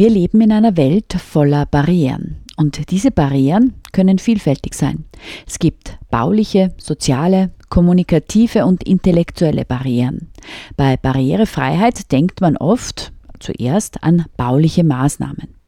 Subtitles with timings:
[0.00, 2.36] Wir leben in einer Welt voller Barrieren.
[2.56, 5.04] Und diese Barrieren können vielfältig sein.
[5.46, 10.30] Es gibt bauliche, soziale, kommunikative und intellektuelle Barrieren.
[10.74, 15.59] Bei Barrierefreiheit denkt man oft zuerst an bauliche Maßnahmen.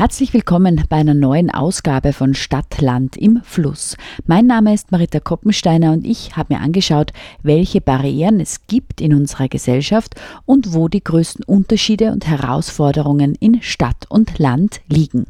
[0.00, 3.98] Herzlich willkommen bei einer neuen Ausgabe von Stadtland im Fluss.
[4.24, 9.12] Mein Name ist Marita Koppensteiner und ich habe mir angeschaut, welche Barrieren es gibt in
[9.12, 10.14] unserer Gesellschaft
[10.46, 15.26] und wo die größten Unterschiede und Herausforderungen in Stadt und Land liegen.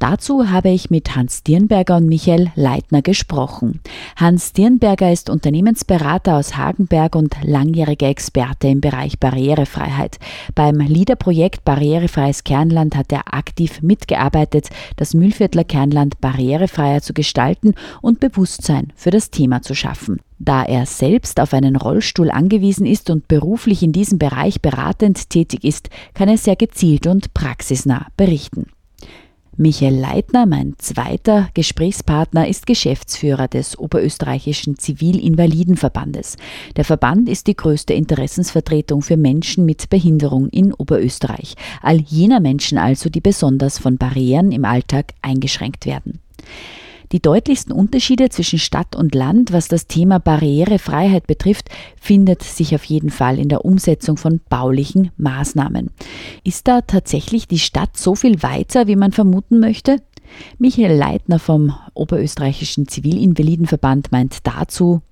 [0.00, 3.80] Dazu habe ich mit Hans Dirnberger und Michael Leitner gesprochen.
[4.16, 10.18] Hans Dirnberger ist Unternehmensberater aus Hagenberg und langjähriger Experte im Bereich Barrierefreiheit.
[10.54, 18.20] Beim LIDER-Projekt Barrierefreies Kernland hat er aktiv mitgearbeitet, das Mühlviertler Kernland barrierefreier zu gestalten und
[18.20, 20.20] Bewusstsein für das Thema zu schaffen.
[20.38, 25.64] Da er selbst auf einen Rollstuhl angewiesen ist und beruflich in diesem Bereich beratend tätig
[25.64, 28.66] ist, kann er sehr gezielt und praxisnah berichten.
[29.56, 36.36] Michael Leitner, mein zweiter Gesprächspartner, ist Geschäftsführer des Oberösterreichischen Zivilinvalidenverbandes.
[36.76, 41.54] Der Verband ist die größte Interessensvertretung für Menschen mit Behinderung in Oberösterreich.
[41.82, 46.18] All jener Menschen also, die besonders von Barrieren im Alltag eingeschränkt werden.
[47.12, 51.68] Die deutlichsten Unterschiede zwischen Stadt und Land, was das Thema Barrierefreiheit betrifft,
[52.00, 55.90] findet sich auf jeden Fall in der Umsetzung von baulichen Maßnahmen.
[56.44, 59.98] Ist da tatsächlich die Stadt so viel weiter, wie man vermuten möchte?
[60.58, 65.02] Michael Leitner vom Oberösterreichischen Zivilinvalidenverband meint dazu,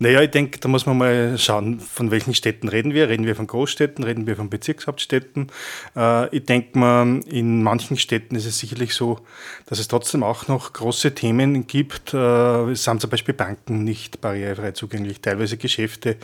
[0.00, 3.08] naja, ich denke, da muss man mal schauen, von welchen Städten reden wir.
[3.08, 5.50] Reden wir von Großstädten, reden wir von Bezirkshauptstädten.
[5.96, 9.18] Äh, ich denke mal, in manchen Städten ist es sicherlich so,
[9.66, 12.14] dass es trotzdem auch noch große Themen gibt.
[12.14, 16.16] Äh, es sind zum Beispiel Banken nicht barrierefrei zugänglich, teilweise Geschäfte,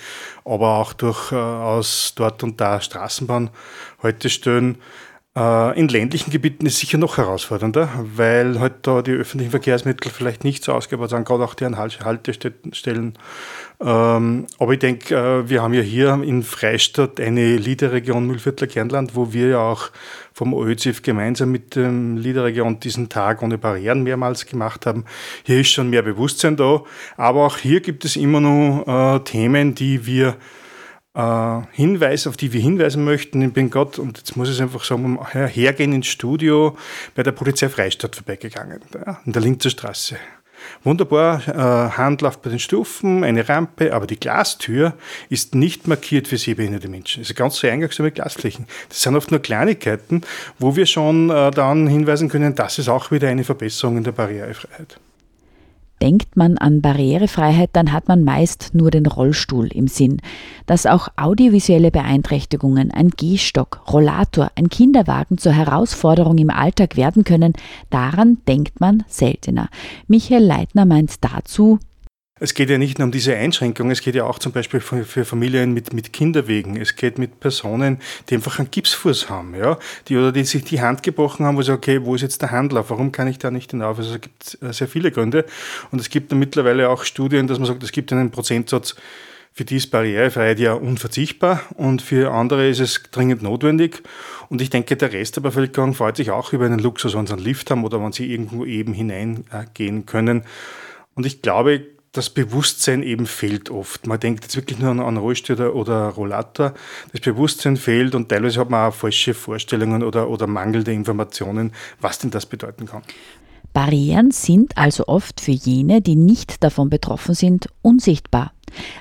[0.45, 4.77] aber auch durchaus dort und da Straßenbahnhaltestellen.
[5.37, 10.45] Äh, in ländlichen Gebieten ist sicher noch herausfordernder, weil halt da die öffentlichen Verkehrsmittel vielleicht
[10.45, 13.19] nicht so ausgebaut sind, gerade auch an Haltestellen.
[13.81, 19.17] Ähm, aber ich denke, äh, wir haben ja hier in Freistadt eine Liederregion Mühlviertler Kernland,
[19.17, 19.91] wo wir ja auch
[20.33, 25.05] vom OÖZIF gemeinsam mit dem Liederregion diesen Tag ohne Barrieren mehrmals gemacht haben.
[25.43, 26.85] Hier ist schon mehr Bewusstsein da,
[27.17, 30.37] aber auch hier gibt es immer noch äh, Themen, die wir
[31.15, 33.41] äh, Hinweise, auf die wir hinweisen möchten.
[33.43, 36.77] Ich bin Gott, und jetzt muss ich es einfach sagen, hergehen ins Studio
[37.15, 38.81] bei der Polizei Freistadt vorbeigegangen,
[39.25, 40.17] in der Linzer Straße.
[40.83, 44.95] Wunderbar, äh, Handlauf bei den Stufen, eine Rampe, aber die Glastür
[45.29, 47.21] ist nicht markiert für sehbehinderte Menschen.
[47.21, 48.67] Also ganz so eingangsame Glasflächen.
[48.89, 50.23] Das sind oft nur Kleinigkeiten,
[50.59, 54.13] wo wir schon äh, dann hinweisen können, das ist auch wieder eine Verbesserung in der
[54.13, 54.99] Barrierefreiheit.
[56.05, 60.21] Denkt man an Barrierefreiheit, dann hat man meist nur den Rollstuhl im Sinn.
[60.67, 67.55] Dass auch audiovisuelle Beeinträchtigungen, ein Gehstock, Rollator, ein Kinderwagen zur Herausforderung im Alltag werden können,
[67.89, 69.71] daran denkt man seltener.
[70.07, 71.79] Michael Leitner meint dazu,
[72.41, 75.25] es geht ja nicht nur um diese Einschränkung, es geht ja auch zum Beispiel für,
[75.25, 76.77] Familien mit, mit Kinderwegen.
[76.77, 79.79] Es geht mit Personen, die einfach einen Gipsfuß haben, ja,
[80.09, 82.51] die oder die sich die Hand gebrochen haben, wo sie okay, wo ist jetzt der
[82.51, 82.91] Handlauf?
[82.91, 83.99] Warum kann ich da nicht hinauf?
[83.99, 85.45] Also es gibt äh, sehr viele Gründe.
[85.93, 88.97] Und es gibt mittlerweile auch Studien, dass man sagt, es gibt einen Prozentsatz,
[89.53, 94.03] für die ist Barrierefreiheit ja unverzichtbar und für andere ist es dringend notwendig.
[94.49, 97.35] Und ich denke, der Rest der Bevölkerung freut sich auch über einen Luxus, wenn sie
[97.35, 100.43] einen Lift haben oder wenn sie irgendwo eben hineingehen können.
[101.15, 104.07] Und ich glaube, das Bewusstsein eben fehlt oft.
[104.07, 106.73] Man denkt jetzt wirklich nur an, an Rollstuhl oder, oder Rollator.
[107.13, 112.21] Das Bewusstsein fehlt und teilweise hat man auch falsche Vorstellungen oder, oder mangelnde Informationen, was
[112.21, 113.03] denn das bedeuten kann.
[113.73, 118.53] Barrieren sind also oft für jene, die nicht davon betroffen sind, unsichtbar.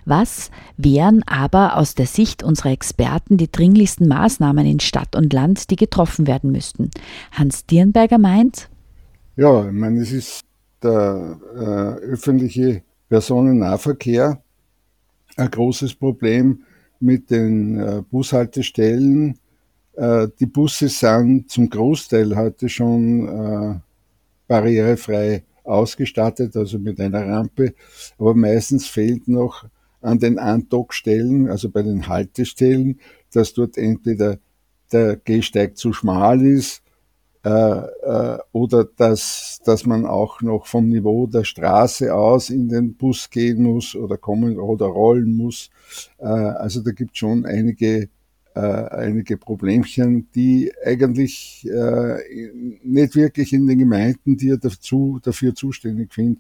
[0.06, 5.70] Was wären aber aus der Sicht unserer Experten die dringlichsten Maßnahmen in Stadt und Land,
[5.70, 6.90] die getroffen werden müssten?
[7.32, 8.70] Hans Dirnberger meint,
[9.36, 10.42] ja, ich meine, es ist
[10.82, 12.84] der äh, öffentliche
[13.14, 14.42] Personennahverkehr
[15.38, 16.64] ein großes Problem
[17.00, 19.38] mit den äh, Bushaltestellen.
[19.94, 23.80] Äh, die Busse sind zum Großteil heute schon äh,
[24.48, 27.76] barrierefrei ausgestattet, also mit einer Rampe,
[28.18, 29.64] aber meistens fehlt noch
[30.02, 33.00] an den Andockstellen, also bei den Haltestellen,
[33.32, 34.40] dass dort entweder
[34.92, 36.83] der Gehsteig zu schmal ist
[37.44, 43.64] oder dass, dass man auch noch vom Niveau der Straße aus in den Bus gehen
[43.64, 45.70] muss oder kommen oder rollen muss.
[46.20, 48.10] Äh, also da gibt es schon einige,
[48.56, 52.18] äh, einige Problemchen, die eigentlich äh,
[52.84, 56.40] nicht wirklich in den Gemeinden, die ja dazu, dafür zuständig sind,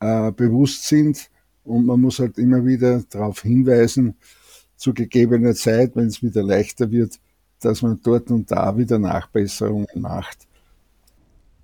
[0.00, 1.30] äh, bewusst sind.
[1.64, 4.14] Und man muss halt immer wieder darauf hinweisen,
[4.76, 7.18] zu gegebener Zeit, wenn es wieder leichter wird,
[7.64, 10.38] dass man dort und da wieder Nachbesserungen macht.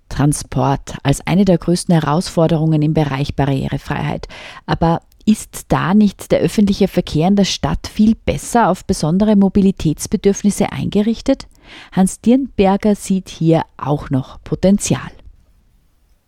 [0.09, 4.27] Transport als eine der größten Herausforderungen im Bereich Barrierefreiheit.
[4.65, 10.71] Aber ist da nicht der öffentliche Verkehr in der Stadt viel besser auf besondere Mobilitätsbedürfnisse
[10.71, 11.47] eingerichtet?
[11.91, 15.11] Hans Dirnberger sieht hier auch noch Potenzial.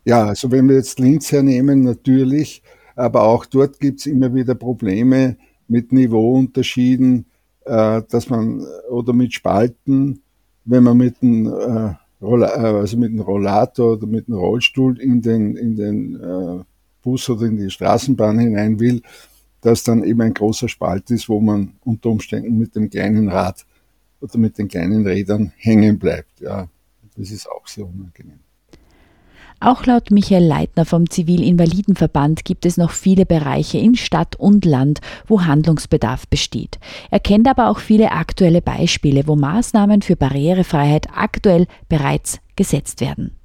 [0.03, 2.63] Ja, also wenn wir jetzt Linz hernehmen, natürlich,
[2.95, 5.37] aber auch dort gibt es immer wieder Probleme
[5.67, 7.25] mit Niveauunterschieden,
[7.67, 10.21] äh, dass man oder mit Spalten,
[10.65, 15.21] wenn man mit einem äh, äh, also mit einem Rollator oder mit einem Rollstuhl in
[15.21, 16.63] den, in den äh,
[17.03, 19.01] Bus oder in die Straßenbahn hinein will,
[19.61, 23.65] dass dann eben ein großer Spalt ist, wo man unter Umständen mit dem kleinen Rad
[24.19, 26.39] oder mit den kleinen Rädern hängen bleibt.
[26.41, 26.67] Ja,
[27.15, 28.39] das ist auch sehr unangenehm.
[29.59, 35.01] Auch laut Michael Leitner vom Zivilinvalidenverband gibt es noch viele Bereiche in Stadt und Land,
[35.25, 36.77] wo Handlungsbedarf besteht.
[37.09, 43.37] Er kennt aber auch viele aktuelle Beispiele, wo Maßnahmen für Barrierefreiheit aktuell bereits gesetzt werden.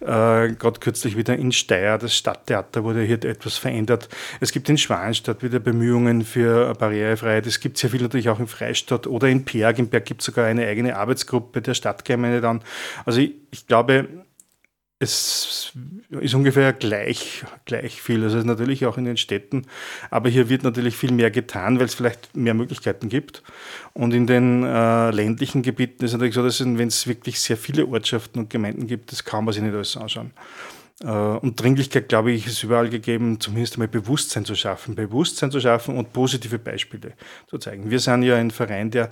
[0.00, 4.08] Äh, Gerade kürzlich wieder in Steyr, das Stadttheater wurde hier etwas verändert.
[4.40, 7.46] Es gibt in Schwanstadt wieder Bemühungen für Barrierefreiheit.
[7.46, 9.78] Es gibt sehr viel natürlich auch in Freistadt oder in Perg.
[9.78, 12.62] In Perg gibt es sogar eine eigene Arbeitsgruppe der Stadtgemeinde dann.
[13.04, 14.08] Also ich, ich glaube,
[15.02, 15.72] es
[16.10, 18.22] ist ungefähr gleich, gleich viel.
[18.22, 19.66] Also natürlich auch in den Städten.
[20.10, 23.42] Aber hier wird natürlich viel mehr getan, weil es vielleicht mehr Möglichkeiten gibt.
[23.94, 27.56] Und in den äh, ländlichen Gebieten ist es natürlich so, dass wenn es wirklich sehr
[27.56, 30.30] viele Ortschaften und Gemeinden gibt, das kann man sich nicht alles anschauen.
[31.00, 34.94] Äh, und Dringlichkeit, glaube ich, ist überall gegeben, zumindest einmal Bewusstsein zu schaffen.
[34.94, 37.12] Bewusstsein zu schaffen und positive Beispiele
[37.48, 37.90] zu zeigen.
[37.90, 39.10] Wir sind ja ein Verein, der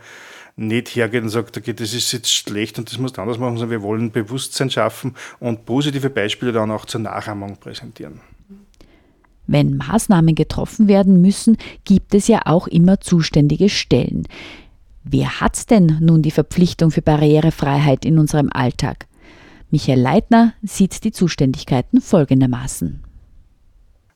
[0.57, 3.71] nicht hergeht und sagt, okay, das ist jetzt schlecht und das muss anders machen, sondern
[3.71, 8.21] wir wollen Bewusstsein schaffen und positive Beispiele dann auch zur Nachahmung präsentieren.
[9.47, 14.29] Wenn Maßnahmen getroffen werden müssen, gibt es ja auch immer zuständige Stellen.
[15.03, 19.07] Wer hat denn nun die Verpflichtung für Barrierefreiheit in unserem Alltag?
[19.71, 23.03] Michael Leitner sieht die Zuständigkeiten folgendermaßen.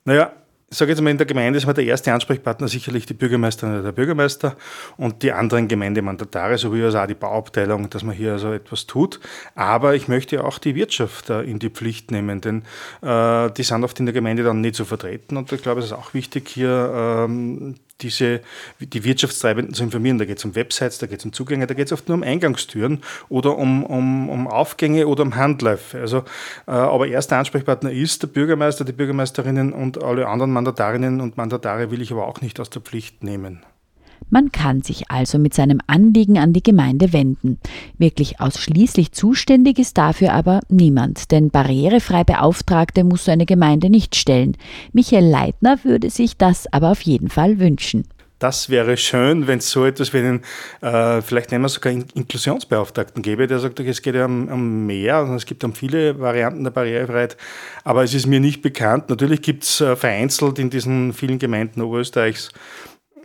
[0.03, 0.33] Naja,
[0.69, 3.75] ich sage jetzt mal, in der Gemeinde ist mal der erste Ansprechpartner sicherlich die Bürgermeisterin
[3.75, 4.57] oder der Bürgermeister
[4.97, 9.19] und die anderen Gemeindemandatare, sowie also auch die Bauabteilung, dass man hier also etwas tut.
[9.53, 12.63] Aber ich möchte auch die Wirtschaft in die Pflicht nehmen, denn
[13.01, 15.87] äh, die sind oft in der Gemeinde dann nicht so vertreten und ich glaube, es
[15.87, 18.41] ist auch wichtig, hier ähm, diese,
[18.79, 20.17] die Wirtschaftstreibenden zu informieren.
[20.17, 22.17] Da geht es um Websites, da geht es um Zugänge, da geht es oft nur
[22.17, 25.99] um Eingangstüren oder um, um, um Aufgänge oder um Handläufe.
[25.99, 26.19] Also,
[26.67, 31.91] äh, aber erster Ansprechpartner ist der Bürgermeister, die Bürgermeisterinnen und alle anderen Mandatarinnen und Mandatare
[31.91, 33.63] will ich aber auch nicht aus der Pflicht nehmen.
[34.29, 37.59] Man kann sich also mit seinem Anliegen an die Gemeinde wenden.
[37.97, 44.15] Wirklich ausschließlich zuständig ist dafür aber niemand, denn barrierefrei Beauftragte muss so eine Gemeinde nicht
[44.15, 44.57] stellen.
[44.93, 48.05] Michael Leitner würde sich das aber auf jeden Fall wünschen.
[48.39, 50.41] Das wäre schön, wenn es so etwas wie einen,
[50.81, 54.85] äh, vielleicht nennen wir sogar Inklusionsbeauftragten gäbe, der sagt, okay, es geht ja um, um
[54.85, 57.37] mehr, also es gibt um viele Varianten der Barrierefreiheit,
[57.85, 59.09] aber es ist mir nicht bekannt.
[59.09, 62.51] Natürlich gibt es äh, vereinzelt in diesen vielen Gemeinden Oberösterreichs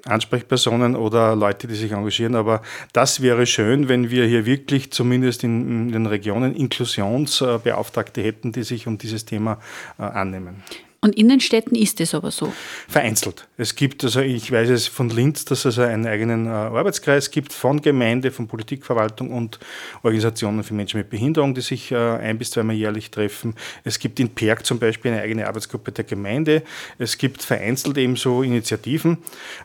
[0.04, 2.34] Ansprechpersonen oder Leute, die sich engagieren.
[2.34, 8.52] Aber das wäre schön, wenn wir hier wirklich zumindest in, in den Regionen Inklusionsbeauftragte hätten,
[8.52, 9.58] die sich um dieses Thema
[9.98, 10.62] äh, annehmen.
[11.02, 12.52] Und in den Städten ist es aber so?
[12.86, 13.48] Vereinzelt.
[13.56, 17.54] Es gibt, also ich weiß es von Linz, dass es einen eigenen äh, Arbeitskreis gibt
[17.54, 19.58] von Gemeinde, von Politikverwaltung und
[20.02, 23.54] Organisationen für Menschen mit Behinderung, die sich äh, ein bis zweimal jährlich treffen.
[23.82, 26.62] Es gibt in Perg zum Beispiel eine eigene Arbeitsgruppe der Gemeinde.
[26.98, 29.16] Es gibt vereinzelt ebenso Initiativen,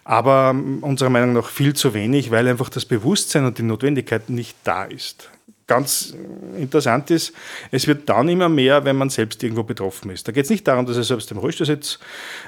[0.05, 4.29] aber ähm, unserer Meinung nach viel zu wenig, weil einfach das Bewusstsein und die Notwendigkeit
[4.29, 5.29] nicht da ist
[5.67, 6.13] ganz
[6.57, 7.33] interessant ist,
[7.71, 10.27] es wird dann immer mehr, wenn man selbst irgendwo betroffen ist.
[10.27, 11.99] Da geht es nicht darum, dass er selbst im Rollstuhl sitzt,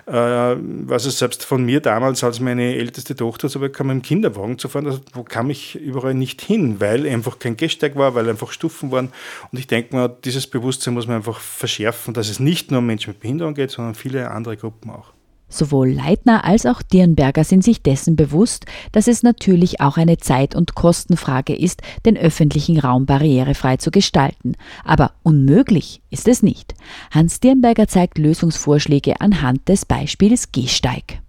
[0.06, 4.60] äh, was es selbst von mir damals, als meine älteste Tochter so bekam, im Kinderwagen
[4.60, 8.30] zu fahren, also, wo kam ich überall nicht hin, weil einfach kein Gehsteig war, weil
[8.30, 9.10] einfach Stufen waren.
[9.52, 12.86] Und ich denke mal, dieses Bewusstsein muss man einfach verschärfen, dass es nicht nur um
[12.86, 15.17] Menschen mit Behinderung geht, sondern viele andere Gruppen auch.
[15.50, 20.56] Sowohl Leitner als auch Dirnberger sind sich dessen bewusst, dass es natürlich auch eine Zeit-
[20.56, 24.56] und Kostenfrage ist, den öffentlichen Raum barrierefrei zu gestalten.
[24.84, 26.76] Aber unmöglich ist es nicht.
[27.12, 31.22] Hans Dirnberger zeigt Lösungsvorschläge anhand des Beispiels Gehsteig.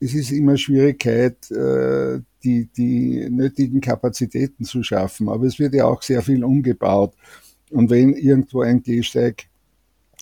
[0.00, 5.30] es ist immer Schwierigkeit, äh, die, die nötigen Kapazitäten zu schaffen.
[5.30, 7.14] Aber es wird ja auch sehr viel umgebaut.
[7.70, 9.46] Und wenn irgendwo ein Gehsteig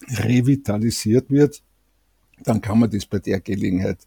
[0.09, 1.63] revitalisiert wird,
[2.43, 3.99] dann kann man das bei der Gelegenheit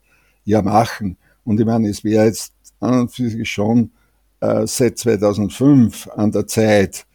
[0.43, 1.17] ja machen.
[1.43, 3.91] Und ich meine, es wäre jetzt an und für sich schon
[4.39, 7.05] äh, seit 2005 an der Zeit,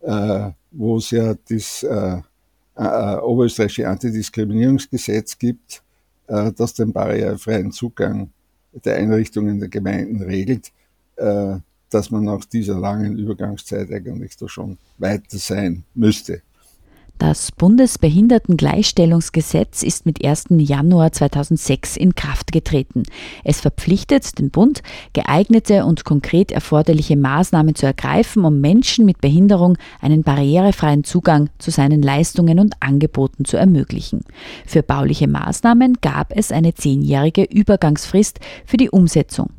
[0.00, 2.20] äh, wo es ja das äh,
[2.76, 5.82] äh, oberösterreichische Antidiskriminierungsgesetz gibt,
[6.28, 8.30] äh, das den barrierefreien Zugang
[8.84, 10.72] der Einrichtungen der Gemeinden regelt,
[11.16, 11.56] äh,
[11.90, 16.42] dass man nach dieser langen Übergangszeit eigentlich da schon weiter sein müsste.
[17.20, 20.46] Das Bundesbehindertengleichstellungsgesetz ist mit 1.
[20.56, 23.02] Januar 2006 in Kraft getreten.
[23.44, 29.76] Es verpflichtet den Bund, geeignete und konkret erforderliche Maßnahmen zu ergreifen, um Menschen mit Behinderung
[30.00, 34.24] einen barrierefreien Zugang zu seinen Leistungen und Angeboten zu ermöglichen.
[34.64, 39.50] Für bauliche Maßnahmen gab es eine zehnjährige Übergangsfrist für die Umsetzung.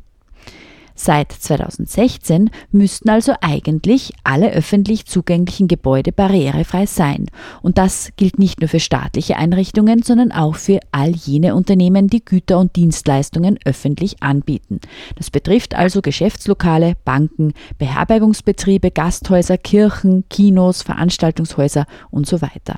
[1.03, 7.25] Seit 2016 müssten also eigentlich alle öffentlich zugänglichen Gebäude barrierefrei sein.
[7.63, 12.23] Und das gilt nicht nur für staatliche Einrichtungen, sondern auch für all jene Unternehmen, die
[12.23, 14.79] Güter und Dienstleistungen öffentlich anbieten.
[15.15, 22.75] Das betrifft also Geschäftslokale, Banken, Beherbergungsbetriebe, Gasthäuser, Kirchen, Kinos, Veranstaltungshäuser und so weiter.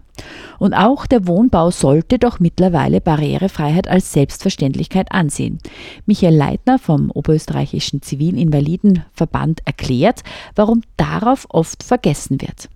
[0.59, 5.59] Und auch der Wohnbau sollte doch mittlerweile Barrierefreiheit als Selbstverständlichkeit ansehen.
[6.05, 10.21] Michael Leitner vom Oberösterreichischen Zivilinvalidenverband erklärt,
[10.55, 12.69] warum darauf oft vergessen wird.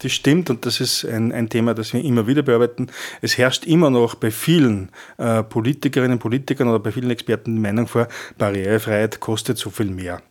[0.00, 2.88] Das stimmt und das ist ein, ein Thema, das wir immer wieder bearbeiten.
[3.22, 7.60] Es herrscht immer noch bei vielen äh, Politikerinnen und Politikern oder bei vielen Experten die
[7.60, 10.22] Meinung vor, Barrierefreiheit kostet so viel mehr.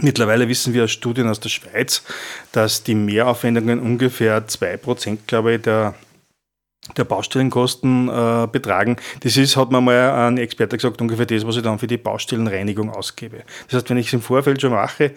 [0.00, 2.02] Mittlerweile wissen wir aus Studien aus der Schweiz,
[2.52, 5.94] dass die Mehraufwendungen ungefähr 2%, glaube ich, der
[6.96, 8.96] der Baustellenkosten äh, betragen.
[9.20, 11.96] Das ist, hat man mal ein Experte gesagt, ungefähr das, was ich dann für die
[11.96, 13.38] Baustellenreinigung ausgebe.
[13.66, 15.10] Das heißt, wenn ich es im Vorfeld schon mache, äh,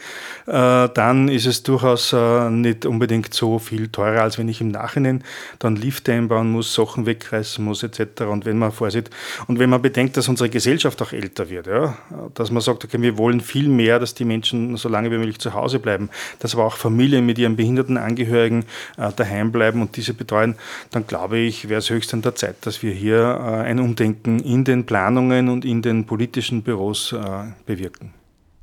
[0.45, 5.23] dann ist es durchaus äh, nicht unbedingt so viel teurer, als wenn ich im Nachhinein
[5.59, 8.21] dann Lifte einbauen muss, Sachen wegreißen muss etc.
[8.21, 9.09] Und wenn man vorsieht
[9.47, 11.97] und wenn man bedenkt, dass unsere Gesellschaft auch älter wird, ja,
[12.33, 15.39] dass man sagt, okay, wir wollen viel mehr, dass die Menschen so lange wie möglich
[15.39, 16.09] zu Hause bleiben,
[16.39, 18.65] dass aber auch Familien mit ihren behinderten Angehörigen
[18.97, 20.55] äh, daheim bleiben und diese betreuen,
[20.91, 24.39] dann glaube ich, wäre es höchst an der Zeit, dass wir hier äh, ein Umdenken
[24.39, 27.19] in den Planungen und in den politischen Büros äh,
[27.65, 28.13] bewirken.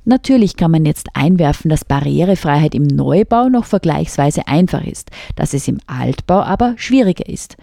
[0.05, 5.67] Natürlich kann man jetzt einwerfen, dass Barrierefreiheit im Neubau noch vergleichsweise einfach ist, dass es
[5.67, 7.57] im Altbau aber schwieriger ist.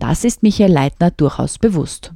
[0.00, 2.12] Das ist Michael Leitner durchaus bewusst.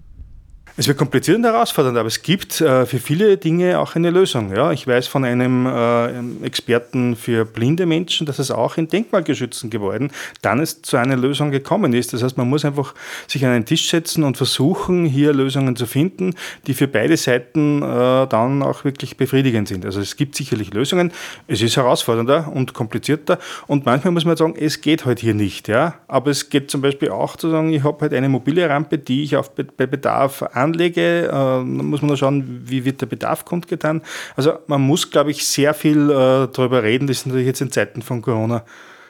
[0.80, 4.54] Es wird kompliziert und herausfordernd, aber es gibt äh, für viele Dinge auch eine Lösung.
[4.54, 4.70] Ja?
[4.70, 10.12] Ich weiß von einem äh, Experten für blinde Menschen, dass es auch in denkmalgeschützten Gebäuden
[10.40, 12.12] dann es zu einer Lösung gekommen ist.
[12.12, 12.94] Das heißt, man muss einfach
[13.26, 16.36] sich an einen Tisch setzen und versuchen, hier Lösungen zu finden,
[16.68, 19.84] die für beide Seiten äh, dann auch wirklich befriedigend sind.
[19.84, 21.10] Also es gibt sicherlich Lösungen.
[21.48, 25.66] Es ist herausfordernder und komplizierter und manchmal muss man sagen, es geht halt hier nicht.
[25.66, 25.94] Ja?
[26.06, 29.24] Aber es geht zum Beispiel auch zu sagen, ich habe halt eine mobile Rampe, die
[29.24, 33.44] ich auf, bei Bedarf an anlege, äh, muss man da schauen, wie wird der Bedarf
[33.44, 34.02] kundgetan.
[34.36, 37.06] Also man muss, glaube ich, sehr viel äh, darüber reden.
[37.06, 38.64] Das ist natürlich jetzt in Zeiten von Corona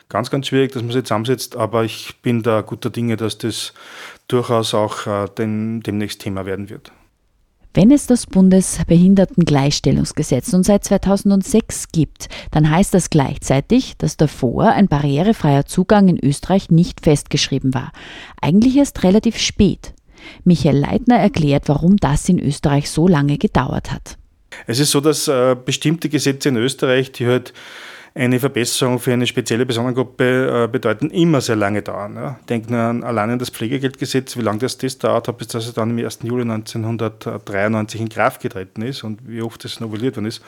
[0.08, 3.74] ganz, ganz schwierig, dass man sich zusammensetzt, aber ich bin da guter Dinge, dass das
[4.26, 6.90] durchaus auch äh, den, demnächst Thema werden wird.
[7.74, 14.88] Wenn es das Bundesbehindertengleichstellungsgesetz nun seit 2006 gibt, dann heißt das gleichzeitig, dass davor ein
[14.88, 17.92] barrierefreier Zugang in Österreich nicht festgeschrieben war.
[18.40, 19.92] Eigentlich erst relativ spät.
[20.44, 24.18] Michael Leitner erklärt, warum das in Österreich so lange gedauert hat.
[24.66, 27.52] Es ist so, dass äh, bestimmte Gesetze in Österreich, die halt
[28.14, 32.16] eine Verbesserung für eine spezielle Personengruppe äh, bedeuten, immer sehr lange dauern.
[32.16, 32.40] Ja.
[32.48, 35.90] Denkt nur an, allein an das Pflegegeldgesetz, wie lange das, das dauert bis das dann
[35.90, 36.20] am 1.
[36.22, 40.42] Juli 1993 in Kraft getreten ist und wie oft das novelliert worden ist.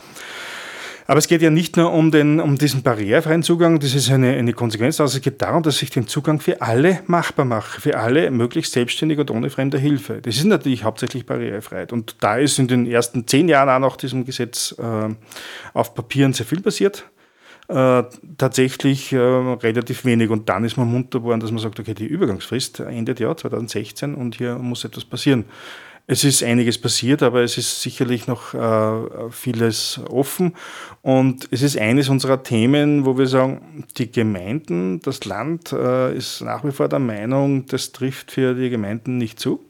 [1.10, 4.34] Aber es geht ja nicht nur um, den, um diesen barrierefreien Zugang, das ist eine,
[4.34, 7.98] eine Konsequenz, sondern es geht darum, dass ich den Zugang für alle machbar mache, für
[7.98, 10.20] alle möglichst selbstständig und ohne fremde Hilfe.
[10.22, 11.92] Das ist natürlich hauptsächlich Barrierefreiheit.
[11.92, 15.08] Und da ist in den ersten zehn Jahren auch nach diesem Gesetz äh,
[15.74, 17.04] auf Papieren sehr viel passiert.
[17.66, 18.04] Äh,
[18.38, 20.30] tatsächlich äh, relativ wenig.
[20.30, 24.14] Und dann ist man munter geworden, dass man sagt, okay, die Übergangsfrist endet ja 2016
[24.14, 25.44] und hier muss etwas passieren.
[26.12, 30.56] Es ist einiges passiert, aber es ist sicherlich noch äh, vieles offen.
[31.02, 36.40] Und es ist eines unserer Themen, wo wir sagen, die Gemeinden, das Land äh, ist
[36.40, 39.64] nach wie vor der Meinung, das trifft für die Gemeinden nicht zu.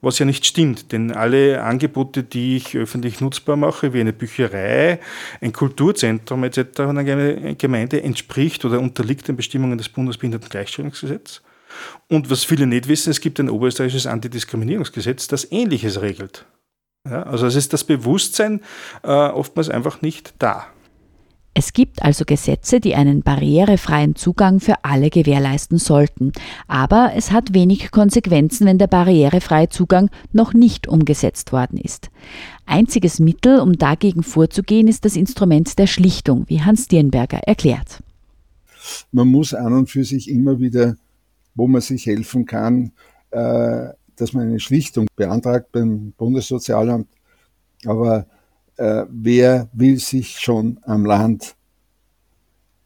[0.00, 5.00] Was ja nicht stimmt, denn alle Angebote, die ich öffentlich nutzbar mache, wie eine Bücherei,
[5.40, 7.02] ein Kulturzentrum etc., einer
[7.56, 11.42] Gemeinde entspricht oder unterliegt den Bestimmungen des Bundesbehindertengleichstellungsgesetzes.
[12.08, 16.46] Und was viele nicht wissen, es gibt ein oberösterreichisches Antidiskriminierungsgesetz, das Ähnliches regelt.
[17.08, 18.60] Ja, also es ist das Bewusstsein
[19.02, 20.66] äh, oftmals einfach nicht da.
[21.54, 26.30] Es gibt also Gesetze, die einen barrierefreien Zugang für alle gewährleisten sollten.
[26.68, 32.10] Aber es hat wenig Konsequenzen, wenn der barrierefreie Zugang noch nicht umgesetzt worden ist.
[32.64, 38.04] Einziges Mittel, um dagegen vorzugehen, ist das Instrument der Schlichtung, wie Hans Dirnberger erklärt.
[39.10, 40.94] Man muss an und für sich immer wieder,
[41.58, 42.92] wo man sich helfen kann,
[43.30, 47.08] äh, dass man eine Schlichtung beantragt beim Bundessozialamt.
[47.84, 48.26] Aber
[48.76, 51.56] äh, wer will sich schon am Land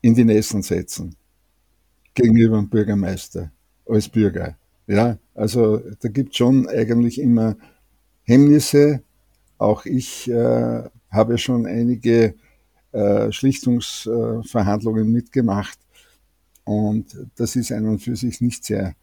[0.01, 1.17] in die Nässen setzen
[2.15, 3.53] gegenüber dem Bürgermeister
[3.87, 4.57] als Bürger.
[4.87, 7.57] Ja, also da gibt schon eigentlich immer
[8.25, 9.03] Hemmnisse.
[9.59, 12.35] Auch ich äh, habe schon einige
[12.93, 15.79] äh, Schlichtungsverhandlungen mitgemacht
[16.65, 18.95] und das ist an und für sich nicht sehr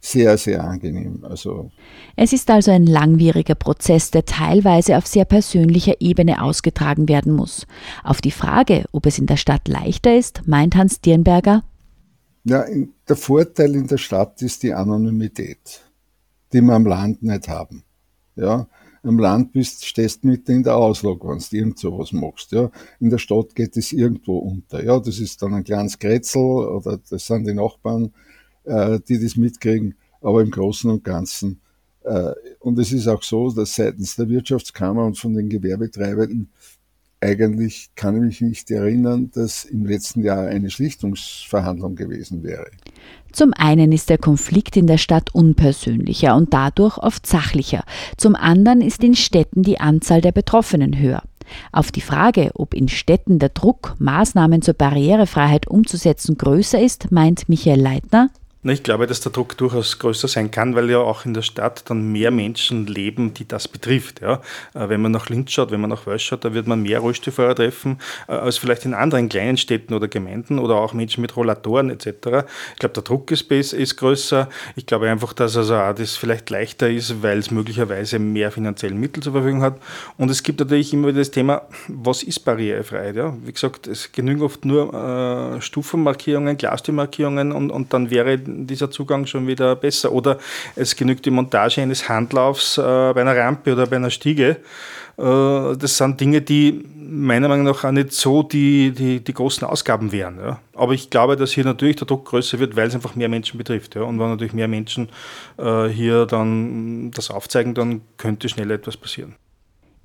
[0.00, 1.24] sehr, sehr angenehm.
[1.24, 1.70] Also
[2.16, 7.66] es ist also ein langwieriger Prozess, der teilweise auf sehr persönlicher Ebene ausgetragen werden muss.
[8.04, 11.64] Auf die Frage, ob es in der Stadt leichter ist, meint Hans Dirnberger.
[12.44, 12.64] Ja,
[13.08, 15.82] der Vorteil in der Stadt ist die Anonymität,
[16.52, 17.82] die wir am Land nicht haben.
[18.36, 18.68] Ja,
[19.02, 22.52] am Land bist, stehst mitten in der Auslage, wenn du irgend sowas machst.
[22.52, 22.70] Ja.
[23.00, 24.84] In der Stadt geht es irgendwo unter.
[24.84, 28.12] Ja, das ist dann ein kleines Kretzel oder das sind die Nachbarn
[28.68, 31.60] äh, die das mitkriegen, aber im Großen und Ganzen.
[32.04, 36.50] Äh, und es ist auch so, dass seitens der Wirtschaftskammer und von den Gewerbetreibenden
[37.20, 42.70] eigentlich kann ich mich nicht erinnern, dass im letzten Jahr eine Schlichtungsverhandlung gewesen wäre.
[43.32, 47.84] Zum einen ist der Konflikt in der Stadt unpersönlicher und dadurch oft sachlicher.
[48.16, 51.22] Zum anderen ist in Städten die Anzahl der Betroffenen höher.
[51.72, 57.48] Auf die Frage, ob in Städten der Druck, Maßnahmen zur Barrierefreiheit umzusetzen, größer ist, meint
[57.48, 58.30] Michael Leitner,
[58.64, 61.88] ich glaube, dass der Druck durchaus größer sein kann, weil ja auch in der Stadt
[61.88, 64.20] dann mehr Menschen leben, die das betrifft.
[64.20, 64.42] Ja.
[64.74, 66.98] Äh, wenn man nach Linz schaut, wenn man nach Wels schaut, da wird man mehr
[66.98, 71.36] Rollstuhlfahrer treffen äh, als vielleicht in anderen kleinen Städten oder Gemeinden oder auch Menschen mit
[71.36, 72.06] Rollatoren etc.
[72.72, 74.48] Ich glaube, der Druck ist, ist größer.
[74.74, 78.94] Ich glaube einfach, dass also auch das vielleicht leichter ist, weil es möglicherweise mehr finanzielle
[78.94, 79.78] Mittel zur Verfügung hat.
[80.16, 83.14] Und es gibt natürlich immer wieder das Thema, was ist Barrierefreiheit?
[83.14, 83.36] Ja?
[83.44, 89.26] Wie gesagt, es genügen oft nur äh, Stufenmarkierungen, Glastürmarkierungen und, und dann wäre dieser Zugang
[89.26, 90.12] schon wieder besser.
[90.12, 90.38] Oder
[90.76, 94.56] es genügt die Montage eines Handlaufs äh, bei einer Rampe oder bei einer Stiege.
[95.18, 99.66] Äh, das sind Dinge, die meiner Meinung nach auch nicht so die, die, die großen
[99.66, 100.38] Ausgaben wären.
[100.38, 100.60] Ja.
[100.74, 103.58] Aber ich glaube, dass hier natürlich der Druck größer wird, weil es einfach mehr Menschen
[103.58, 103.94] betrifft.
[103.94, 104.02] Ja.
[104.02, 105.08] Und wenn natürlich mehr Menschen
[105.56, 109.34] äh, hier dann das aufzeigen, dann könnte schnell etwas passieren.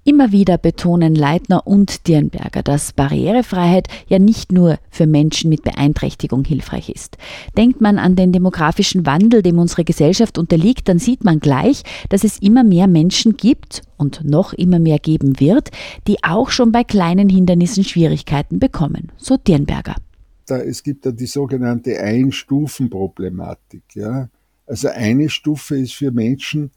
[0.05, 6.43] Immer wieder betonen Leitner und Dirnberger, dass Barrierefreiheit ja nicht nur für Menschen mit Beeinträchtigung
[6.43, 7.17] hilfreich ist.
[7.55, 12.25] Denkt man an den demografischen Wandel, dem unsere Gesellschaft unterliegt, dann sieht man gleich, dass
[12.25, 15.69] es immer mehr Menschen gibt und noch immer mehr geben wird,
[16.05, 19.09] die auch schon bei kleinen Hindernissen Schwierigkeiten bekommen.
[19.15, 19.95] So Dirnberger.
[20.47, 23.83] Da, es gibt ja die sogenannte Einstufenproblematik.
[23.93, 24.27] Ja?
[24.65, 26.71] Also eine Stufe ist für Menschen,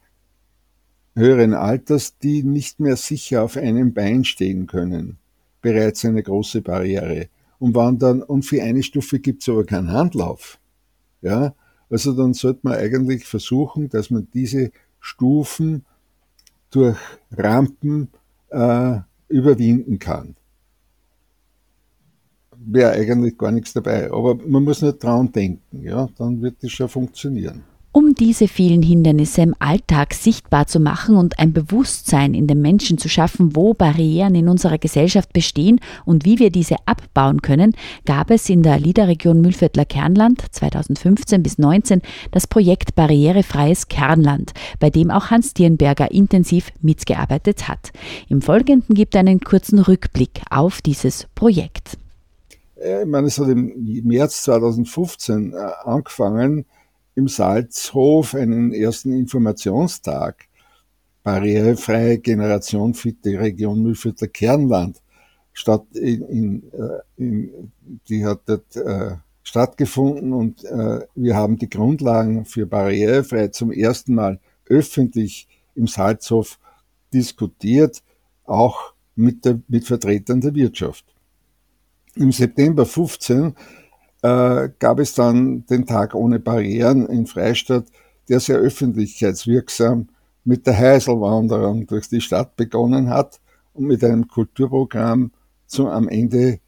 [1.17, 5.17] höheren Alters, die nicht mehr sicher auf einem Bein stehen können,
[5.61, 7.27] bereits eine große Barriere.
[7.59, 10.59] Und wandern, und für eine Stufe gibt es aber keinen Handlauf.
[11.23, 11.55] Ja,
[11.89, 15.83] also dann sollte man eigentlich versuchen, dass man diese Stufen
[16.69, 16.97] durch
[17.31, 18.09] Rampen
[18.49, 20.35] äh, überwinden kann.
[22.55, 24.11] Wäre eigentlich gar nichts dabei.
[24.11, 27.63] Aber man muss nicht dran denken, ja, dann wird das schon funktionieren.
[27.97, 32.99] Um diese vielen Hindernisse im Alltag sichtbar zu machen und ein Bewusstsein in den Menschen
[32.99, 37.73] zu schaffen, wo Barrieren in unserer Gesellschaft bestehen und wie wir diese abbauen können,
[38.05, 44.91] gab es in der Liederregion Mühlviertler Kernland 2015 bis 2019 das Projekt Barrierefreies Kernland, bei
[44.91, 47.89] dem auch Hans Dirnberger intensiv mitgearbeitet hat.
[48.29, 51.97] Im Folgenden gibt er einen kurzen Rückblick auf dieses Projekt.
[52.75, 56.65] Ich meine, es hat im März 2015 äh, angefangen,
[57.17, 60.45] im Salzhof einen ersten Informationstag.
[61.23, 65.01] Barrierefreie Generation Fitte Region Mühlviertler Kernland
[65.51, 67.71] statt in, in, äh, in,
[68.07, 74.13] die hat dort äh, stattgefunden und äh, wir haben die Grundlagen für Barrierefreiheit zum ersten
[74.13, 76.59] Mal öffentlich im Salzhof
[77.11, 78.03] diskutiert,
[78.43, 81.03] auch mit, der, mit Vertretern der Wirtschaft.
[82.15, 83.55] Im September 15
[84.21, 87.85] äh, gab es dann den Tag ohne Barrieren in Freistadt,
[88.29, 90.09] der sehr öffentlichkeitswirksam
[90.43, 93.39] mit der Heiselwanderung durch die Stadt begonnen hat
[93.73, 95.31] und mit einem Kulturprogramm
[95.65, 96.59] zum, am Ende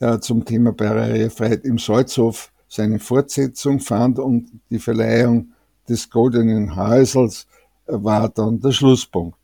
[0.00, 5.52] äh, zum Thema Barrierefreiheit im Salzhof seine Fortsetzung fand und die Verleihung
[5.88, 7.46] des Goldenen Häusels
[7.86, 9.38] war dann der Schlusspunkt.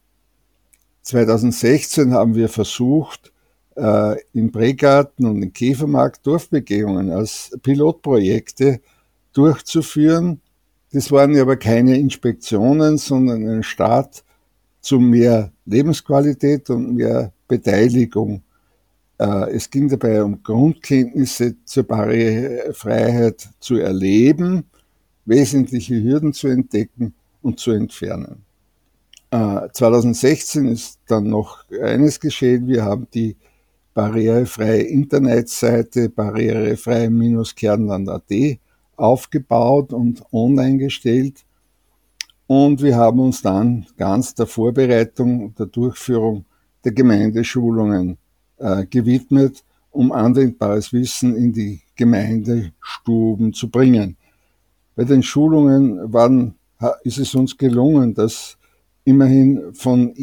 [1.02, 3.31] 2016 haben wir versucht,
[3.76, 8.80] äh, im Bregarten und im Käfermarkt Dorfbegehungen als Pilotprojekte
[9.32, 10.40] durchzuführen.
[10.92, 14.24] Das waren aber keine Inspektionen, sondern ein Start
[14.80, 18.42] zu mehr Lebensqualität und mehr Beteiligung.
[19.18, 24.64] Äh, es ging dabei um Grundkenntnisse zur Barrierefreiheit zu erleben,
[25.24, 28.44] wesentliche Hürden zu entdecken und zu entfernen.
[29.32, 32.68] 2016 äh, ist dann noch eines geschehen.
[32.68, 33.36] Wir haben die
[33.94, 38.58] barrierefreie Internetseite barrierefrei-kernland.at
[38.96, 41.44] aufgebaut und online gestellt.
[42.46, 46.44] Und wir haben uns dann ganz der Vorbereitung und der Durchführung
[46.84, 48.18] der Gemeindeschulungen
[48.58, 54.16] äh, gewidmet, um anwendbares Wissen in die Gemeindestuben zu bringen.
[54.94, 56.54] Bei den Schulungen waren,
[57.04, 58.58] ist es uns gelungen, dass
[59.04, 60.14] immerhin von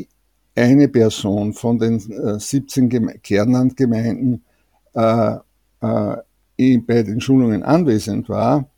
[0.59, 4.43] eine Person von den äh, 17 Geme Kernlandgemeinden
[4.93, 5.35] äh,
[5.81, 8.69] äh, bei den Schulungen anwesend war.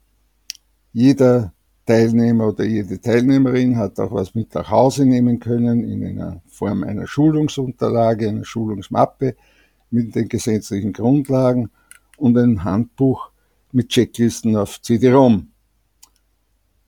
[0.93, 1.53] Jeder
[1.85, 6.83] Teilnehmer oder jede Teilnehmerin hat auch was mit nach Hause nehmen können in einer Form
[6.83, 9.35] einer Schulungsunterlage, einer Schulungsmappe
[9.89, 11.71] mit den gesetzlichen Grundlagen
[12.17, 13.31] und ein Handbuch
[13.71, 15.47] mit Checklisten auf CD-ROM.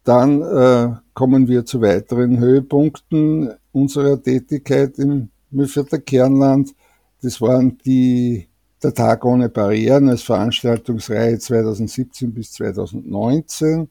[0.04, 6.76] Dann äh, kommen wir zu weiteren Höhepunkten unserer Tätigkeit im Müllviertler Kernland.
[7.22, 8.50] Das waren die,
[8.82, 13.90] der Tag ohne Barrieren als Veranstaltungsreihe 2017 bis 2019.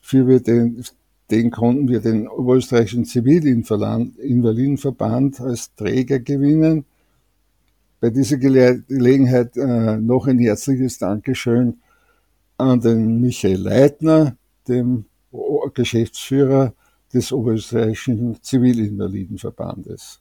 [0.00, 0.82] Für wir den,
[1.30, 6.84] den konnten wir den Oberösterreichischen Zivilinvalidenverband als Träger gewinnen.
[8.00, 11.78] Bei dieser Gelegenheit äh, noch ein herzliches Dankeschön
[12.58, 15.04] an den Michael Leitner, dem
[15.74, 16.74] Geschäftsführer
[17.12, 20.20] des Oberösterreichischen Zivilinvalidenverbandes.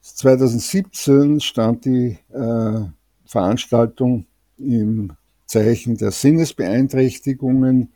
[0.00, 2.80] 2017 stand die äh,
[3.24, 4.26] Veranstaltung
[4.58, 5.12] im
[5.46, 7.92] Zeichen der Sinnesbeeinträchtigungen,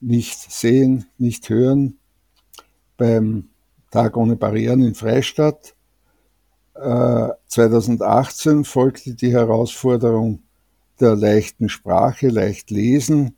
[0.00, 1.98] nicht sehen, nicht hören,
[2.96, 3.50] beim
[3.90, 5.74] Tag ohne Barrieren in Freistadt.
[6.74, 10.42] Äh, 2018 folgte die Herausforderung
[11.00, 13.36] der leichten Sprache, leicht lesen.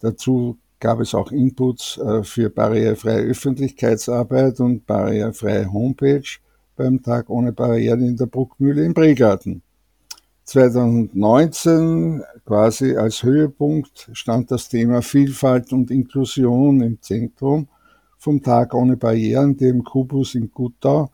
[0.00, 6.24] Dazu gab es auch Inputs äh, für barrierefreie Öffentlichkeitsarbeit und barrierefreie Homepage
[6.74, 9.62] beim Tag ohne Barrieren in der Bruckmühle im Bregarten.
[10.42, 17.68] 2019 quasi als Höhepunkt stand das Thema Vielfalt und Inklusion im Zentrum
[18.18, 21.12] vom Tag ohne Barrieren, der im Kubus in Guttau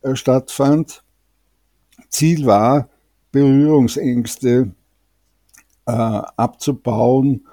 [0.00, 1.04] äh, stattfand.
[2.08, 2.88] Ziel war,
[3.32, 4.72] Berührungsängste
[5.84, 7.46] äh, abzubauen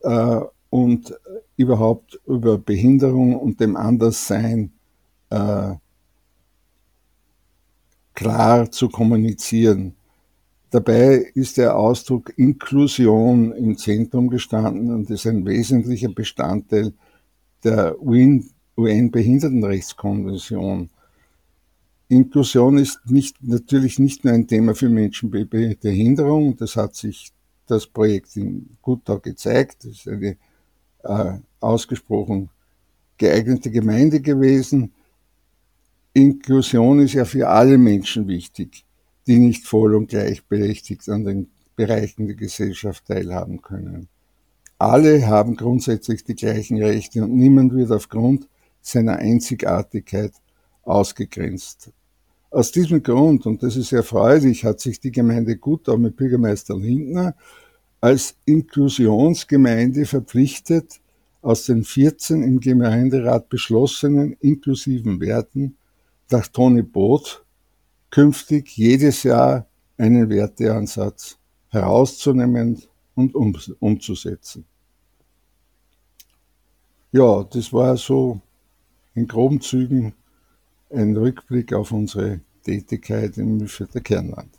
[0.00, 0.40] äh,
[0.74, 1.14] und
[1.56, 4.72] überhaupt über Behinderung und dem Anderssein
[5.30, 5.74] äh,
[8.12, 9.94] klar zu kommunizieren.
[10.70, 16.92] Dabei ist der Ausdruck Inklusion im Zentrum gestanden und ist ein wesentlicher Bestandteil
[17.62, 20.90] der UN-Behindertenrechtskonvention.
[22.08, 27.30] Inklusion ist nicht, natürlich nicht nur ein Thema für Menschen mit Behinderung, das hat sich
[27.68, 29.84] das Projekt in Guttau gezeigt.
[29.84, 30.36] Das ist eine
[31.04, 32.50] äh, ausgesprochen
[33.18, 34.92] geeignete Gemeinde gewesen.
[36.12, 38.84] Inklusion ist ja für alle Menschen wichtig,
[39.26, 44.08] die nicht voll und gleichberechtigt an den Bereichen der Gesellschaft teilhaben können.
[44.78, 48.48] Alle haben grundsätzlich die gleichen Rechte und niemand wird aufgrund
[48.80, 50.32] seiner Einzigartigkeit
[50.82, 51.90] ausgegrenzt.
[52.50, 57.34] Aus diesem Grund, und das ist erfreulich, hat sich die Gemeinde Gutau mit Bürgermeister Lindner
[58.04, 61.00] als Inklusionsgemeinde verpflichtet,
[61.40, 65.78] aus den 14 im Gemeinderat beschlossenen inklusiven Werten
[66.30, 67.46] nach Toni Boot
[68.10, 71.38] künftig jedes Jahr einen Werteansatz
[71.70, 72.82] herauszunehmen
[73.14, 74.66] und um, umzusetzen.
[77.10, 78.38] Ja, das war so
[79.14, 80.12] in groben Zügen
[80.90, 84.50] ein Rückblick auf unsere Tätigkeit im Mühlviertler Kernland.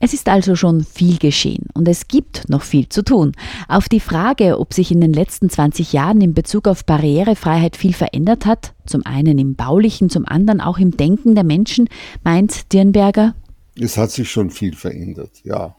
[0.00, 3.32] Es ist also schon viel geschehen und es gibt noch viel zu tun.
[3.66, 7.92] Auf die Frage, ob sich in den letzten 20 Jahren in Bezug auf Barrierefreiheit viel
[7.92, 11.88] verändert hat, zum einen im baulichen, zum anderen auch im Denken der Menschen,
[12.22, 13.34] meint Dirnberger?
[13.74, 15.74] Es hat sich schon viel verändert, ja.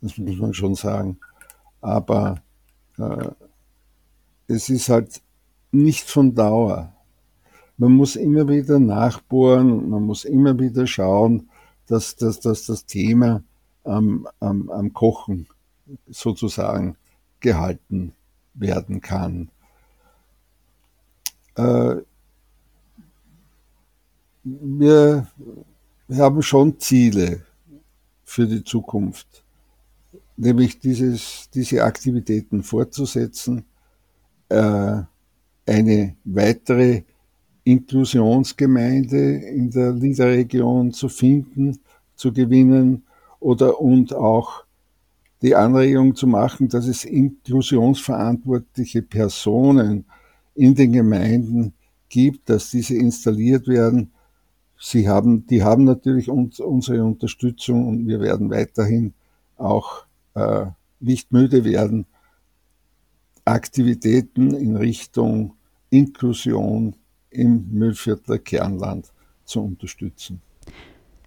[0.00, 1.18] Das muss man schon sagen.
[1.80, 2.42] Aber
[2.98, 3.28] äh,
[4.48, 5.20] es ist halt
[5.70, 6.92] nicht von Dauer.
[7.76, 11.49] Man muss immer wieder nachbohren, man muss immer wieder schauen,
[11.90, 13.42] dass, dass, dass das Thema
[13.82, 15.48] am, am, am Kochen
[16.08, 16.96] sozusagen
[17.40, 18.12] gehalten
[18.54, 19.50] werden kann.
[21.56, 21.96] Äh,
[24.44, 25.26] wir
[26.10, 27.44] haben schon Ziele
[28.24, 29.44] für die Zukunft,
[30.36, 33.64] nämlich dieses, diese Aktivitäten fortzusetzen,
[34.48, 35.02] äh,
[35.66, 37.02] eine weitere
[37.64, 41.78] Inklusionsgemeinde in der Liederregion zu finden,
[42.14, 43.04] zu gewinnen
[43.38, 44.64] oder und auch
[45.42, 50.04] die Anregung zu machen, dass es inklusionsverantwortliche Personen
[50.54, 51.72] in den Gemeinden
[52.08, 54.12] gibt, dass diese installiert werden.
[54.78, 59.14] Sie haben, die haben natürlich uns, unsere Unterstützung und wir werden weiterhin
[59.56, 60.66] auch äh,
[61.00, 62.06] nicht müde werden,
[63.44, 65.54] Aktivitäten in Richtung
[65.88, 66.94] Inklusion
[67.30, 69.12] im Müllviertler Kernland
[69.44, 70.40] zu unterstützen.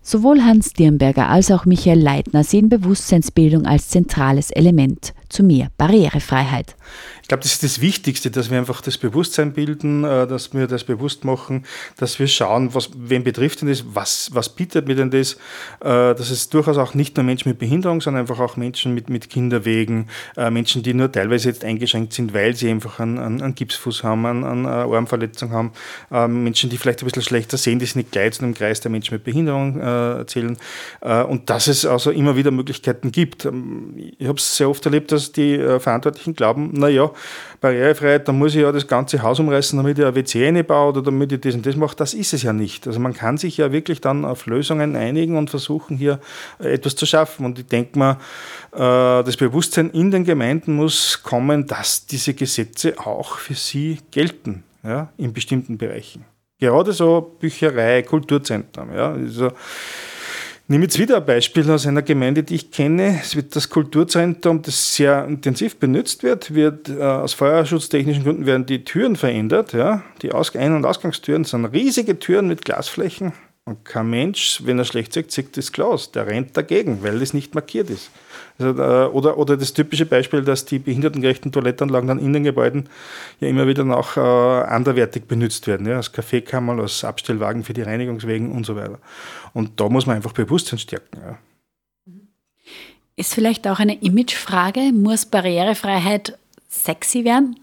[0.01, 6.75] Sowohl Hans Dirnberger als auch Michael Leitner sehen Bewusstseinsbildung als zentrales Element zu mehr Barrierefreiheit.
[7.21, 10.67] Ich glaube, das ist das Wichtigste, dass wir einfach das Bewusstsein bilden, äh, dass wir
[10.67, 11.65] das bewusst machen,
[11.97, 15.33] dass wir schauen, was, wen betrifft denn das, was, was bietet mir denn das,
[15.79, 19.09] äh, dass es durchaus auch nicht nur Menschen mit Behinderung, sondern einfach auch Menschen mit,
[19.09, 23.41] mit Kinderwegen, äh, Menschen, die nur teilweise jetzt eingeschränkt sind, weil sie einfach einen, einen,
[23.41, 25.71] einen Gipsfuß haben, eine, eine Armverletzung haben,
[26.09, 28.91] Menschen, die vielleicht ein bisschen schlechter sehen, die sind nicht gleich zu einem Kreis der
[28.91, 30.57] Menschen mit Behinderung zählen
[31.01, 33.45] und dass es also immer wieder Möglichkeiten gibt.
[33.45, 37.11] Ähm, ich habe es sehr oft erlebt, dass die Verantwortlichen glauben, naja,
[37.63, 41.01] Barrierefreiheit, dann muss ich ja das ganze Haus umreißen, damit ich ein WC einbaue oder
[41.01, 41.95] damit ich das und das mache.
[41.95, 42.85] Das ist es ja nicht.
[42.87, 46.19] Also man kann sich ja wirklich dann auf Lösungen einigen und versuchen, hier
[46.59, 47.45] etwas zu schaffen.
[47.45, 48.17] Und ich denke mal,
[48.73, 54.63] äh, das Bewusstsein in den Gemeinden muss kommen, dass diese Gesetze auch für sie gelten,
[54.83, 56.25] ja, in bestimmten Bereichen.
[56.59, 58.93] Gerade so Bücherei, Kulturzentren.
[58.93, 59.51] Ja, also
[60.67, 63.19] nehme jetzt wieder ein Beispiel aus einer Gemeinde, die ich kenne.
[63.21, 68.65] Es wird das Kulturzentrum, das sehr intensiv benutzt wird, wird äh, aus feuerschutztechnischen Gründen werden
[68.65, 69.73] die Türen verändert.
[69.73, 70.03] Ja?
[70.21, 73.33] Die Aus Ein- und Ausgangstüren sind riesige Türen mit Glasflächen.
[73.65, 76.11] Und kein Mensch, wenn er schlecht sieht, sieht das Glas.
[76.11, 78.09] Der rennt dagegen, weil es nicht markiert ist.
[78.59, 82.89] Also, äh, oder, oder das typische Beispiel, dass die behindertengerechten Toilettenanlagen dann in den Gebäuden
[83.39, 85.87] ja immer wieder noch äh, anderwertig benutzt werden.
[85.87, 88.99] Ja, als Kaffeekammer, als Abstellwagen für die Reinigungswegen und so weiter.
[89.53, 91.17] Und da muss man einfach Bewusstsein stärken.
[91.19, 91.37] Ja.
[93.15, 94.91] Ist vielleicht auch eine Imagefrage.
[94.91, 96.37] Muss Barrierefreiheit
[96.67, 97.59] sexy werden?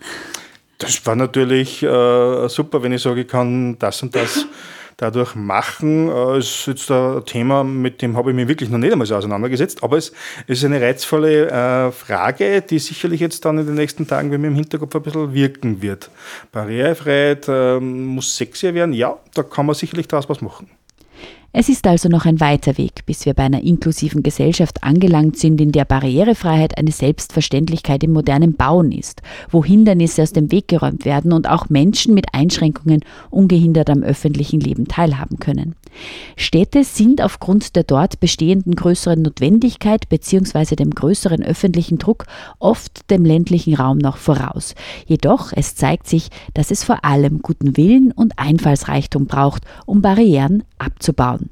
[0.79, 4.47] Das war natürlich äh, super, wenn ich sage, ich kann das und das
[5.01, 8.93] dadurch machen, äh, ist jetzt ein Thema, mit dem habe ich mich wirklich noch nicht
[8.93, 9.83] einmal so auseinandergesetzt.
[9.83, 10.13] Aber es
[10.47, 14.49] ist eine reizvolle äh, Frage, die sicherlich jetzt dann in den nächsten Tagen bei mir
[14.49, 16.11] im Hinterkopf ein bisschen wirken wird.
[16.53, 18.93] Barrierefreiheit äh, muss sexier werden.
[18.93, 20.69] Ja, da kann man sicherlich daraus was machen.
[21.53, 25.61] Es ist also noch ein weiter Weg, bis wir bei einer inklusiven Gesellschaft angelangt sind,
[25.61, 31.05] in der Barrierefreiheit eine Selbstverständlichkeit im modernen Bauen ist, wo Hindernisse aus dem Weg geräumt
[31.05, 35.75] werden und auch Menschen mit Einschränkungen ungehindert am öffentlichen Leben teilhaben können.
[36.37, 40.77] Städte sind aufgrund der dort bestehenden größeren Notwendigkeit bzw.
[40.77, 42.27] dem größeren öffentlichen Druck
[42.59, 44.75] oft dem ländlichen Raum noch voraus.
[45.07, 50.65] Jedoch es zeigt sich, dass es vor allem guten Willen und Einfallsreichtum braucht, um Barrieren
[50.79, 51.51] abzubauen.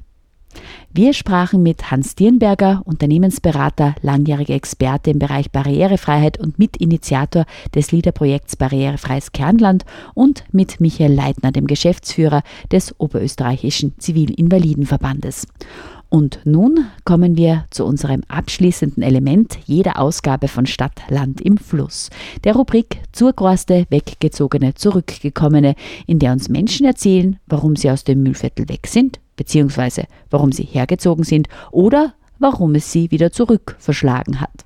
[0.90, 8.56] Wir sprachen mit Hans Dirnberger, Unternehmensberater, langjähriger Experte im Bereich Barrierefreiheit und Mitinitiator des LIDER-Projekts
[8.56, 15.46] Barrierefreies Kernland und mit Michael Leitner, dem Geschäftsführer des Oberösterreichischen Zivilinvalidenverbandes.
[16.08, 22.08] Und nun kommen wir zu unserem abschließenden Element jeder Ausgabe von Stadt, Land im Fluss,
[22.44, 25.74] der Rubrik Zurgroste, Weggezogene, Zurückgekommene,
[26.06, 30.64] in der uns Menschen erzählen, warum sie aus dem Müllviertel weg sind, beziehungsweise warum sie
[30.64, 34.64] hergezogen sind oder warum es sie wieder zurück verschlagen hat.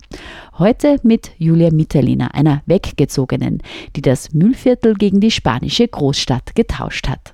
[0.58, 3.62] Heute mit Julia Mitterliner, einer Weggezogenen,
[3.94, 7.32] die das Müllviertel gegen die spanische Großstadt getauscht hat.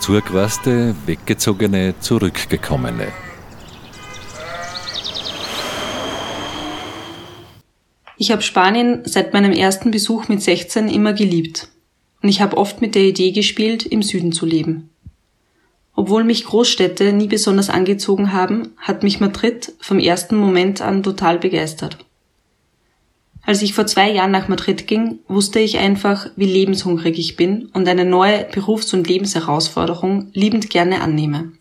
[0.00, 3.08] Zurgereiste, Weggezogene, Zurückgekommene.
[8.18, 11.68] Ich habe Spanien seit meinem ersten Besuch mit 16 immer geliebt
[12.26, 14.90] und ich habe oft mit der Idee gespielt, im Süden zu leben.
[15.94, 21.38] Obwohl mich Großstädte nie besonders angezogen haben, hat mich Madrid vom ersten Moment an total
[21.38, 21.98] begeistert.
[23.42, 27.66] Als ich vor zwei Jahren nach Madrid ging, wusste ich einfach, wie lebenshungrig ich bin
[27.66, 31.52] und eine neue Berufs- und Lebensherausforderung liebend gerne annehme.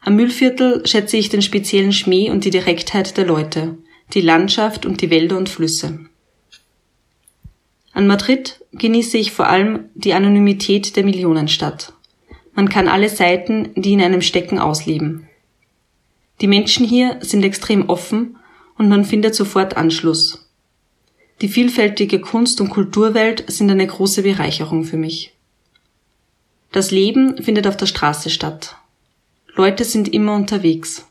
[0.00, 3.78] Am Müllviertel schätze ich den speziellen Schmäh und die Direktheit der Leute,
[4.12, 6.00] die Landschaft und die Wälder und Flüsse.
[7.92, 11.92] An Madrid genieße ich vor allem die Anonymität der Millionenstadt.
[12.54, 15.28] Man kann alle Seiten, die in einem stecken, ausleben.
[16.40, 18.36] Die Menschen hier sind extrem offen
[18.76, 20.50] und man findet sofort Anschluss.
[21.40, 25.32] Die vielfältige Kunst- und Kulturwelt sind eine große Bereicherung für mich.
[26.70, 28.76] Das Leben findet auf der Straße statt.
[29.54, 31.06] Leute sind immer unterwegs.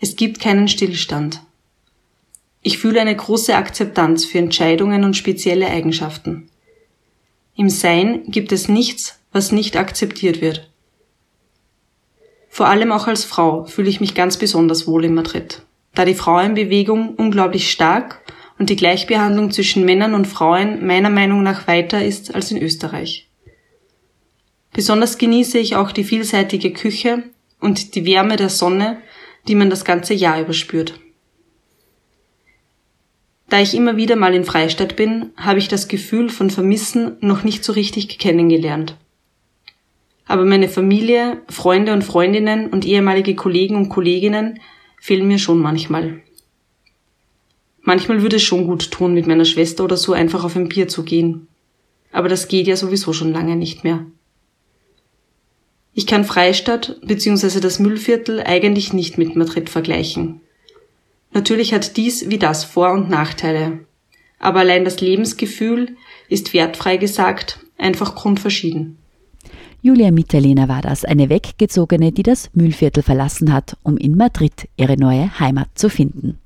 [0.00, 1.40] Es gibt keinen Stillstand.
[2.62, 6.48] Ich fühle eine große Akzeptanz für Entscheidungen und spezielle Eigenschaften.
[7.56, 10.70] Im Sein gibt es nichts, was nicht akzeptiert wird.
[12.48, 15.62] Vor allem auch als Frau fühle ich mich ganz besonders wohl in Madrid,
[15.94, 18.22] da die Frauenbewegung unglaublich stark
[18.58, 23.28] und die Gleichbehandlung zwischen Männern und Frauen meiner Meinung nach weiter ist als in Österreich.
[24.72, 27.22] Besonders genieße ich auch die vielseitige Küche
[27.60, 29.00] und die Wärme der Sonne,
[29.46, 31.00] die man das ganze Jahr überspürt.
[33.54, 37.44] Da ich immer wieder mal in Freistadt bin, habe ich das Gefühl von Vermissen noch
[37.44, 38.96] nicht so richtig kennengelernt.
[40.26, 44.58] Aber meine Familie, Freunde und Freundinnen und ehemalige Kollegen und Kolleginnen
[45.00, 46.20] fehlen mir schon manchmal.
[47.80, 50.88] Manchmal würde es schon gut tun, mit meiner Schwester oder so einfach auf ein Bier
[50.88, 51.46] zu gehen.
[52.10, 54.04] Aber das geht ja sowieso schon lange nicht mehr.
[55.92, 57.60] Ich kann Freistadt bzw.
[57.60, 60.40] das Müllviertel eigentlich nicht mit Madrid vergleichen.
[61.34, 63.80] Natürlich hat dies wie das Vor- und Nachteile.
[64.38, 65.96] Aber allein das Lebensgefühl
[66.28, 68.98] ist wertfrei gesagt einfach grundverschieden.
[69.82, 74.96] Julia Mitterlehner war das, eine Weggezogene, die das Mühlviertel verlassen hat, um in Madrid ihre
[74.96, 76.38] neue Heimat zu finden.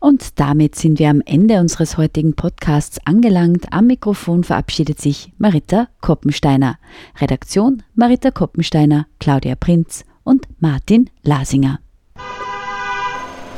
[0.00, 3.72] Und damit sind wir am Ende unseres heutigen Podcasts angelangt.
[3.72, 6.78] Am Mikrofon verabschiedet sich Marita Koppensteiner.
[7.20, 11.80] Redaktion Marita Koppensteiner, Claudia Prinz und Martin Lasinger.